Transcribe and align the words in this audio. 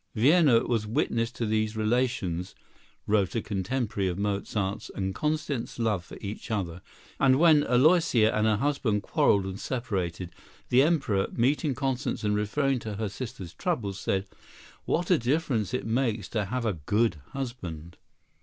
"Vienna 0.15 0.63
was 0.65 0.87
witness 0.87 1.31
to 1.31 1.45
these 1.45 1.77
relations," 1.77 2.55
wrote 3.05 3.35
a 3.35 3.39
contemporary 3.43 4.09
of 4.09 4.17
Mozart's 4.17 4.89
and 4.95 5.13
Constance's 5.13 5.77
love 5.77 6.03
for 6.03 6.17
each 6.21 6.49
other; 6.49 6.81
and 7.19 7.37
when 7.37 7.63
Aloysia 7.65 8.35
and 8.35 8.47
her 8.47 8.55
husband 8.55 9.03
quarrelled 9.03 9.45
and 9.45 9.59
separated, 9.59 10.31
the 10.69 10.81
Emperor, 10.81 11.27
meeting 11.33 11.75
Constance 11.75 12.23
and 12.23 12.35
referring 12.35 12.79
to 12.79 12.95
her 12.95 13.09
sister's 13.09 13.53
troubles, 13.53 13.99
said, 13.99 14.25
"What 14.85 15.11
a 15.11 15.19
difference 15.19 15.71
it 15.71 15.85
makes 15.85 16.27
to 16.29 16.45
have 16.45 16.65
a 16.65 16.73
good 16.73 17.17
husband." 17.33 17.97